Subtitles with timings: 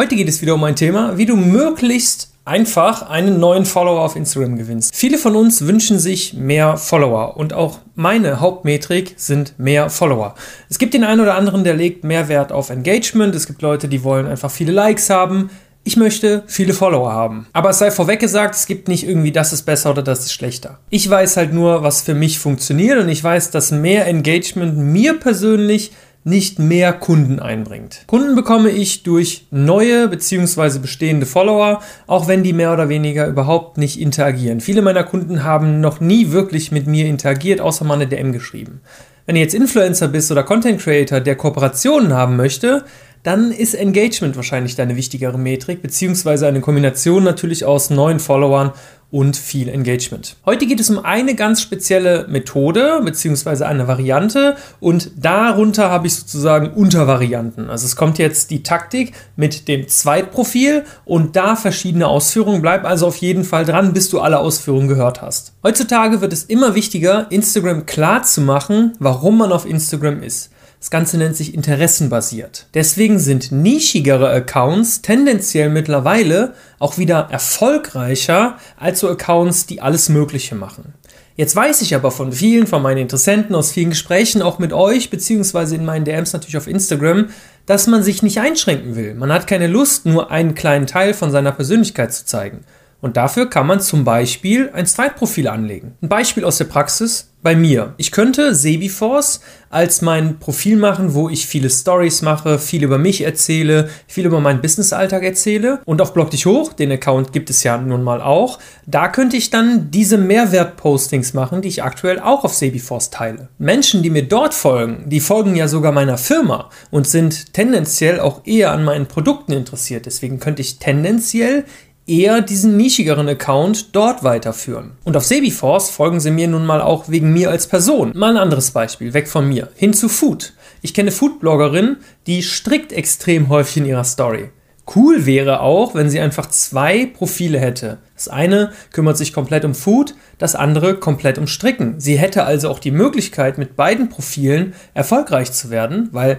[0.00, 4.14] Heute geht es wieder um ein Thema, wie du möglichst einfach einen neuen Follower auf
[4.14, 4.94] Instagram gewinnst.
[4.94, 10.36] Viele von uns wünschen sich mehr Follower und auch meine Hauptmetrik sind mehr Follower.
[10.70, 13.34] Es gibt den einen oder anderen, der legt mehr Wert auf Engagement.
[13.34, 15.50] Es gibt Leute, die wollen einfach viele Likes haben.
[15.82, 17.48] Ich möchte viele Follower haben.
[17.52, 20.32] Aber es sei vorweg gesagt, es gibt nicht irgendwie, das ist besser oder das ist
[20.32, 20.78] schlechter.
[20.90, 25.18] Ich weiß halt nur, was für mich funktioniert und ich weiß, dass mehr Engagement mir
[25.18, 25.90] persönlich
[26.28, 28.04] nicht mehr Kunden einbringt.
[28.06, 30.78] Kunden bekomme ich durch neue bzw.
[30.78, 34.60] bestehende Follower, auch wenn die mehr oder weniger überhaupt nicht interagieren.
[34.60, 38.80] Viele meiner Kunden haben noch nie wirklich mit mir interagiert, außer mal eine DM geschrieben.
[39.28, 42.84] Wenn du jetzt Influencer bist oder Content Creator, der Kooperationen haben möchte,
[43.22, 48.72] dann ist Engagement wahrscheinlich deine wichtigere Metrik, beziehungsweise eine Kombination natürlich aus neuen Followern
[49.10, 50.36] und viel Engagement.
[50.44, 56.14] Heute geht es um eine ganz spezielle Methode beziehungsweise eine Variante und darunter habe ich
[56.14, 57.70] sozusagen Untervarianten.
[57.70, 62.60] Also es kommt jetzt die Taktik mit dem Zweitprofil und da verschiedene Ausführungen.
[62.60, 65.54] Bleib also auf jeden Fall dran, bis du alle Ausführungen gehört hast.
[65.62, 70.50] Heutzutage wird es immer wichtiger, Instagram klar zu machen, warum man auf Instagram ist.
[70.80, 72.66] Das Ganze nennt sich interessenbasiert.
[72.72, 80.54] Deswegen sind nischigere Accounts tendenziell mittlerweile auch wieder erfolgreicher als so Accounts, die alles Mögliche
[80.54, 80.94] machen.
[81.34, 85.10] Jetzt weiß ich aber von vielen, von meinen Interessenten, aus vielen Gesprächen, auch mit euch,
[85.10, 87.28] beziehungsweise in meinen DMs natürlich auf Instagram,
[87.66, 89.14] dass man sich nicht einschränken will.
[89.14, 92.64] Man hat keine Lust, nur einen kleinen Teil von seiner Persönlichkeit zu zeigen.
[93.00, 95.94] Und dafür kann man zum Beispiel ein Zweitprofil anlegen.
[96.02, 97.94] Ein Beispiel aus der Praxis bei mir.
[97.98, 103.20] Ich könnte Sebiforce als mein Profil machen, wo ich viele Stories mache, viel über mich
[103.20, 105.80] erzähle, viel über meinen Businessalltag erzähle.
[105.84, 109.36] Und auf Blog dich hoch, den Account gibt es ja nun mal auch, da könnte
[109.36, 113.48] ich dann diese Mehrwert-Postings machen, die ich aktuell auch auf Sebiforce teile.
[113.58, 118.46] Menschen, die mir dort folgen, die folgen ja sogar meiner Firma und sind tendenziell auch
[118.46, 120.06] eher an meinen Produkten interessiert.
[120.06, 121.64] Deswegen könnte ich tendenziell
[122.08, 124.92] eher diesen nischigeren Account dort weiterführen.
[125.04, 128.12] Und auf Sebiforce folgen sie mir nun mal auch wegen mir als Person.
[128.14, 130.54] Mal ein anderes Beispiel, weg von mir, hin zu Food.
[130.80, 134.50] Ich kenne Foodbloggerin, die strickt extrem häufig in ihrer Story.
[134.94, 137.98] Cool wäre auch, wenn sie einfach zwei Profile hätte.
[138.14, 142.00] Das eine kümmert sich komplett um Food, das andere komplett um Stricken.
[142.00, 146.38] Sie hätte also auch die Möglichkeit, mit beiden Profilen erfolgreich zu werden, weil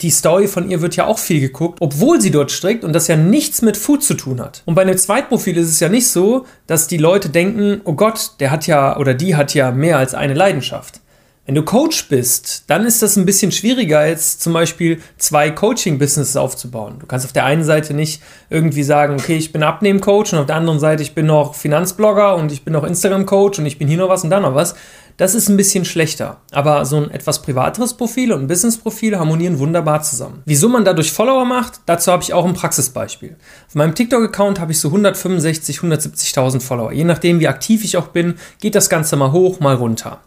[0.00, 3.08] die Story von ihr wird ja auch viel geguckt, obwohl sie dort strickt und das
[3.08, 4.62] ja nichts mit Food zu tun hat.
[4.64, 8.32] Und bei einem Zweitprofil ist es ja nicht so, dass die Leute denken, oh Gott,
[8.40, 11.00] der hat ja oder die hat ja mehr als eine Leidenschaft.
[11.44, 16.36] Wenn du Coach bist, dann ist das ein bisschen schwieriger, als zum Beispiel zwei Coaching-Businesses
[16.36, 17.00] aufzubauen.
[17.00, 20.46] Du kannst auf der einen Seite nicht irgendwie sagen, okay, ich bin Abnehmen-Coach und auf
[20.46, 23.88] der anderen Seite, ich bin noch Finanzblogger und ich bin noch Instagram-Coach und ich bin
[23.88, 24.76] hier noch was und da noch was.
[25.16, 26.40] Das ist ein bisschen schlechter.
[26.52, 30.42] Aber so ein etwas privateres Profil und ein Business-Profil harmonieren wunderbar zusammen.
[30.44, 33.36] Wieso man dadurch Follower macht, dazu habe ich auch ein Praxisbeispiel.
[33.66, 36.92] Auf meinem TikTok-Account habe ich so 165, 170.000 Follower.
[36.92, 40.20] Je nachdem, wie aktiv ich auch bin, geht das Ganze mal hoch, mal runter.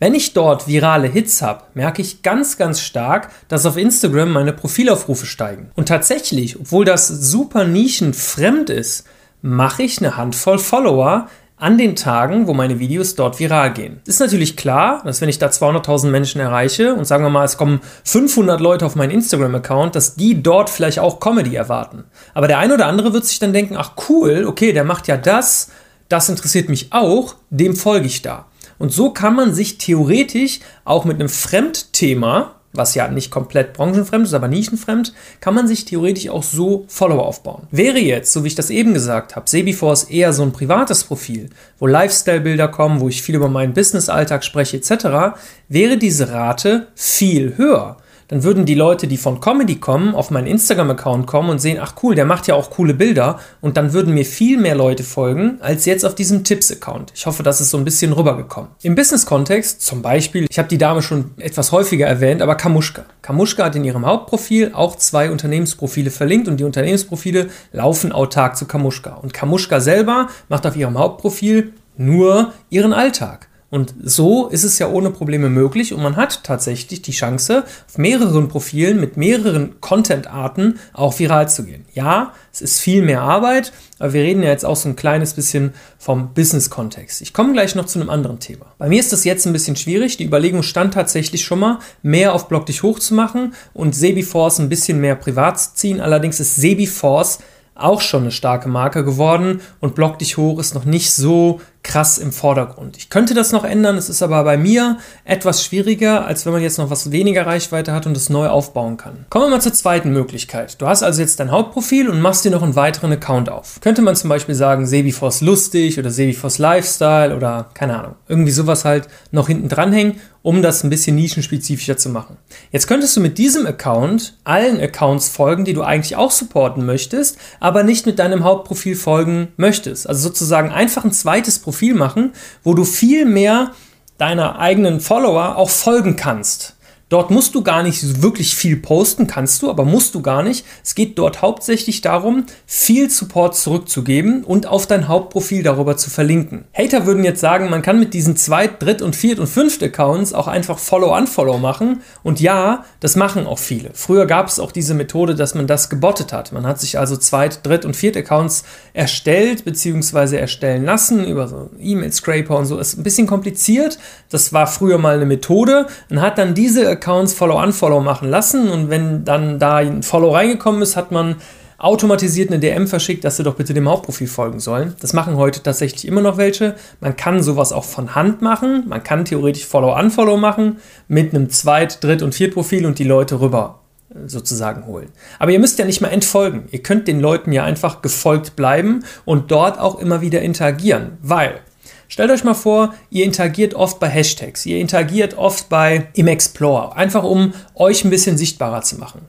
[0.00, 4.52] Wenn ich dort virale Hits habe, merke ich ganz, ganz stark, dass auf Instagram meine
[4.52, 5.70] Profilaufrufe steigen.
[5.76, 9.06] Und tatsächlich, obwohl das super nischenfremd ist,
[9.40, 14.00] mache ich eine Handvoll Follower, an den Tagen, wo meine Videos dort viral gehen.
[14.06, 17.56] Ist natürlich klar, dass wenn ich da 200.000 Menschen erreiche und sagen wir mal, es
[17.56, 22.04] kommen 500 Leute auf meinen Instagram-Account, dass die dort vielleicht auch Comedy erwarten.
[22.34, 25.16] Aber der eine oder andere wird sich dann denken, ach cool, okay, der macht ja
[25.16, 25.70] das,
[26.08, 28.46] das interessiert mich auch, dem folge ich da.
[28.78, 34.26] Und so kann man sich theoretisch auch mit einem Fremdthema was ja nicht komplett branchenfremd
[34.26, 37.68] ist, aber nischenfremd, kann man sich theoretisch auch so Follower aufbauen.
[37.70, 41.50] Wäre jetzt, so wie ich das eben gesagt habe, Sebiforce eher so ein privates Profil,
[41.78, 47.56] wo Lifestyle-Bilder kommen, wo ich viel über meinen Business-Alltag spreche etc., wäre diese Rate viel
[47.56, 47.96] höher
[48.28, 51.94] dann würden die Leute, die von Comedy kommen, auf meinen Instagram-Account kommen und sehen, ach
[52.02, 55.58] cool, der macht ja auch coole Bilder und dann würden mir viel mehr Leute folgen,
[55.60, 57.12] als jetzt auf diesem Tipps-Account.
[57.14, 58.70] Ich hoffe, das ist so ein bisschen rübergekommen.
[58.82, 63.04] Im Business-Kontext, zum Beispiel, ich habe die Dame schon etwas häufiger erwähnt, aber Kamuschka.
[63.22, 68.66] Kamuschka hat in ihrem Hauptprofil auch zwei Unternehmensprofile verlinkt und die Unternehmensprofile laufen autark zu
[68.66, 69.14] Kamuschka.
[69.14, 73.48] Und Kamuschka selber macht auf ihrem Hauptprofil nur ihren Alltag.
[73.74, 77.98] Und so ist es ja ohne Probleme möglich und man hat tatsächlich die Chance, auf
[77.98, 81.84] mehreren Profilen mit mehreren Content-Arten auch viral zu gehen.
[81.92, 85.34] Ja, es ist viel mehr Arbeit, aber wir reden ja jetzt auch so ein kleines
[85.34, 87.20] bisschen vom Business-Kontext.
[87.20, 88.66] Ich komme gleich noch zu einem anderen Thema.
[88.78, 90.18] Bei mir ist das jetzt ein bisschen schwierig.
[90.18, 94.60] Die Überlegung stand tatsächlich schon mal, mehr auf Blog dich hoch zu machen und Sebiforce
[94.60, 96.00] ein bisschen mehr privat zu ziehen.
[96.00, 97.40] Allerdings ist Sebiforce
[97.74, 102.18] auch schon eine starke Marke geworden und Blog dich hoch ist noch nicht so krass
[102.18, 102.96] im Vordergrund.
[102.96, 106.62] Ich könnte das noch ändern, es ist aber bei mir etwas schwieriger, als wenn man
[106.62, 109.26] jetzt noch was weniger Reichweite hat und es neu aufbauen kann.
[109.30, 110.80] Kommen wir mal zur zweiten Möglichkeit.
[110.80, 113.80] Du hast also jetzt dein Hauptprofil und machst dir noch einen weiteren Account auf.
[113.80, 118.84] Könnte man zum Beispiel sagen, Sebifors lustig oder Sebifors Lifestyle oder keine Ahnung, irgendwie sowas
[118.84, 122.36] halt noch hinten dranhängen um das ein bisschen nischenspezifischer zu machen.
[122.70, 127.38] Jetzt könntest du mit diesem Account allen Accounts folgen, die du eigentlich auch supporten möchtest,
[127.60, 130.06] aber nicht mit deinem Hauptprofil folgen möchtest.
[130.06, 133.72] Also sozusagen einfach ein zweites Profil machen, wo du viel mehr
[134.18, 136.73] deiner eigenen Follower auch folgen kannst.
[137.14, 140.66] Dort musst du gar nicht wirklich viel posten, kannst du, aber musst du gar nicht.
[140.82, 146.64] Es geht dort hauptsächlich darum, viel Support zurückzugeben und auf dein Hauptprofil darüber zu verlinken.
[146.76, 150.32] Hater würden jetzt sagen, man kann mit diesen zweit-, dritt- und viert- und fünft Accounts
[150.32, 152.02] auch einfach Follow-Unfollow machen.
[152.24, 153.90] Und ja, das machen auch viele.
[153.94, 156.50] Früher gab es auch diese Methode, dass man das gebottet hat.
[156.50, 160.36] Man hat sich also zweit-, dritt- und viert Accounts erstellt bzw.
[160.36, 162.76] erstellen lassen über so E-Mail-Scraper und so.
[162.76, 163.98] Ist ein bisschen kompliziert.
[164.30, 167.03] Das war früher mal eine Methode und hat dann diese Accounts
[167.34, 171.36] Follow-Unfollow machen lassen und wenn dann da ein Follow reingekommen ist, hat man
[171.78, 174.94] automatisiert eine DM verschickt, dass sie doch bitte dem Hauptprofil folgen sollen.
[175.00, 176.76] Das machen heute tatsächlich immer noch welche.
[177.00, 178.84] Man kann sowas auch von Hand machen.
[178.88, 180.78] Man kann theoretisch Follow-Unfollow machen
[181.08, 185.08] mit einem Zweit-, Dritt- und Viertprofil und die Leute rüber äh, sozusagen holen.
[185.38, 186.64] Aber ihr müsst ja nicht mal entfolgen.
[186.70, 191.60] Ihr könnt den Leuten ja einfach gefolgt bleiben und dort auch immer wieder interagieren, weil
[192.08, 196.96] Stellt euch mal vor, ihr interagiert oft bei Hashtags, ihr interagiert oft bei im Explorer,
[196.96, 199.22] einfach um euch ein bisschen sichtbarer zu machen.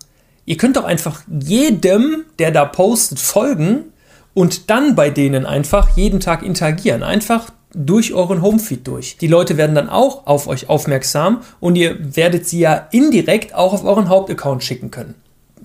[0.46, 3.86] Ihr könnt doch einfach jedem, der da postet, folgen
[4.34, 7.02] und dann bei denen einfach jeden Tag interagieren.
[7.02, 9.18] Einfach durch euren Homefeed durch.
[9.18, 13.74] Die Leute werden dann auch auf euch aufmerksam und ihr werdet sie ja indirekt auch
[13.74, 15.16] auf euren Hauptaccount schicken können.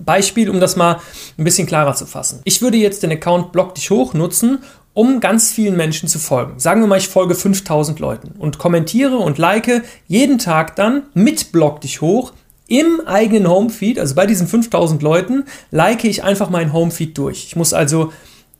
[0.03, 0.99] Beispiel, um das mal
[1.37, 2.41] ein bisschen klarer zu fassen.
[2.43, 4.59] Ich würde jetzt den Account Block dich hoch nutzen
[4.93, 6.59] um ganz vielen Menschen zu folgen.
[6.59, 11.51] Sagen wir mal, ich folge 5000 Leuten und kommentiere und like jeden Tag dann mit
[11.51, 12.33] Blog dich hoch
[12.67, 17.45] im eigenen Homefeed, also bei diesen 5000 Leuten, like ich einfach meinen Homefeed durch.
[17.45, 18.13] Ich muss also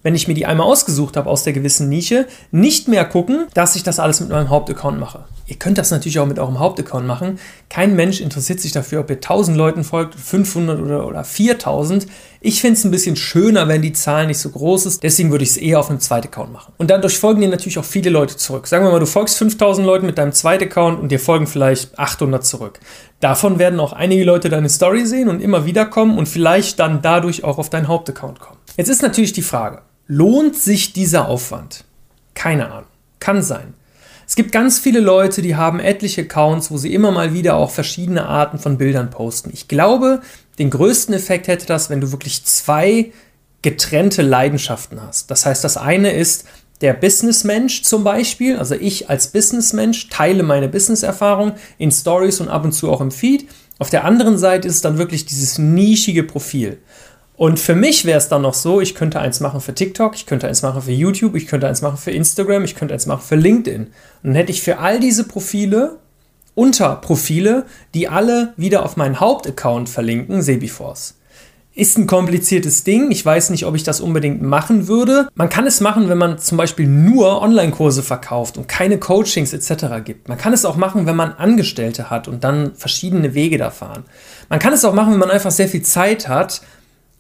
[0.03, 3.75] wenn ich mir die einmal ausgesucht habe aus der gewissen Nische, nicht mehr gucken, dass
[3.75, 5.25] ich das alles mit meinem Hauptaccount mache.
[5.51, 7.38] Ihr könnt das natürlich auch mit eurem Hauptaccount machen.
[7.68, 12.07] Kein Mensch interessiert sich dafür, ob ihr 1000 Leuten folgt, 500 oder, oder 4000.
[12.39, 15.03] Ich finde es ein bisschen schöner, wenn die Zahl nicht so groß ist.
[15.03, 16.71] Deswegen würde ich es eher auf einem zweiten Account machen.
[16.77, 18.65] Und dadurch folgen dir natürlich auch viele Leute zurück.
[18.65, 22.00] Sagen wir mal, du folgst 5000 Leuten mit deinem zweiten Account und dir folgen vielleicht
[22.00, 22.80] 800 zurück.
[23.19, 27.01] Davon werden auch einige Leute deine Story sehen und immer wieder kommen und vielleicht dann
[27.01, 28.57] dadurch auch auf deinen Hauptaccount kommen.
[28.77, 29.81] Jetzt ist natürlich die Frage,
[30.13, 31.85] Lohnt sich dieser Aufwand?
[32.33, 32.89] Keine Ahnung.
[33.21, 33.75] Kann sein.
[34.27, 37.71] Es gibt ganz viele Leute, die haben etliche Accounts, wo sie immer mal wieder auch
[37.71, 39.51] verschiedene Arten von Bildern posten.
[39.53, 40.19] Ich glaube,
[40.59, 43.13] den größten Effekt hätte das, wenn du wirklich zwei
[43.61, 45.31] getrennte Leidenschaften hast.
[45.31, 46.43] Das heißt, das eine ist
[46.81, 52.65] der Businessmensch zum Beispiel, also ich als Businessmensch teile meine Business-Erfahrung in Stories und ab
[52.65, 53.47] und zu auch im Feed.
[53.79, 56.79] Auf der anderen Seite ist dann wirklich dieses nischige Profil.
[57.41, 60.27] Und für mich wäre es dann noch so, ich könnte eins machen für TikTok, ich
[60.27, 63.23] könnte eins machen für YouTube, ich könnte eins machen für Instagram, ich könnte eins machen
[63.27, 63.81] für LinkedIn.
[63.88, 65.97] Und dann hätte ich für all diese Profile
[66.53, 67.65] Unterprofile,
[67.95, 71.15] die alle wieder auf meinen Hauptaccount verlinken, Sebiforce.
[71.73, 73.09] Ist ein kompliziertes Ding.
[73.09, 75.27] Ich weiß nicht, ob ich das unbedingt machen würde.
[75.33, 79.85] Man kann es machen, wenn man zum Beispiel nur Online-Kurse verkauft und keine Coachings etc.
[80.05, 80.29] gibt.
[80.29, 84.03] Man kann es auch machen, wenn man Angestellte hat und dann verschiedene Wege da fahren.
[84.47, 86.61] Man kann es auch machen, wenn man einfach sehr viel Zeit hat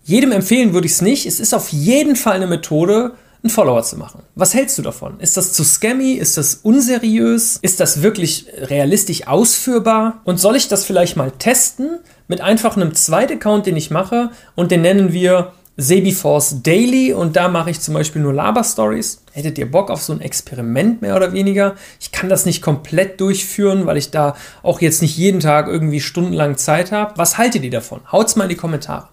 [0.03, 1.25] jedem empfehlen würde ich es nicht.
[1.25, 4.23] Es ist auf jeden Fall eine Methode, einen Follower zu machen.
[4.35, 5.19] Was hältst du davon?
[5.19, 6.13] Ist das zu scammy?
[6.13, 7.57] Ist das unseriös?
[7.61, 10.21] Ist das wirklich realistisch ausführbar?
[10.25, 14.31] Und soll ich das vielleicht mal testen mit einfach einem zweiten Account, den ich mache
[14.55, 19.23] und den nennen wir Sebiforce Daily und da mache ich zum Beispiel nur Laber-Stories.
[19.31, 21.75] Hättet ihr Bock auf so ein Experiment mehr oder weniger?
[21.99, 26.01] Ich kann das nicht komplett durchführen, weil ich da auch jetzt nicht jeden Tag irgendwie
[26.01, 27.13] stundenlang Zeit habe.
[27.17, 28.01] Was haltet ihr davon?
[28.11, 29.07] Haut's mal in die Kommentare.